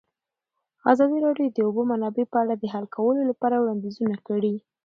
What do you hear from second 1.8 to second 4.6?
منابع په اړه د حل کولو لپاره وړاندیزونه کړي.